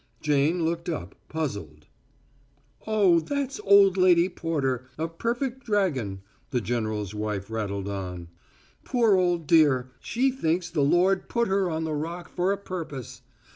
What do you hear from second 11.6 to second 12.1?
on the